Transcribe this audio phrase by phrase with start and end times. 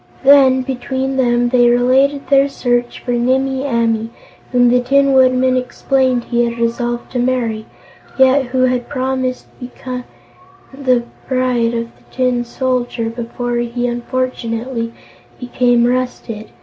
[0.23, 4.09] Then, between them, they related their search for Nimmie Amee,
[4.51, 7.67] whom the Tin Woodman explained he had resolved to marry,
[8.17, 10.05] yet who had promised to become
[10.73, 14.91] the bride of the Tin Soldier before he unfortunately
[15.39, 16.47] became rusted.